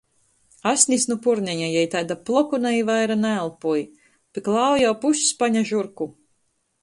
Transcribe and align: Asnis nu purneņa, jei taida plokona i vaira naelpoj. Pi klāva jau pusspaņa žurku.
Asnis 0.69 1.03
nu 1.09 1.17
purneņa, 1.25 1.67
jei 1.73 1.83
taida 1.95 2.17
plokona 2.29 2.71
i 2.77 2.81
vaira 2.87 3.19
naelpoj. 3.25 3.85
Pi 4.37 4.45
klāva 4.49 4.83
jau 4.85 4.95
pusspaņa 5.05 5.67
žurku. 5.73 6.09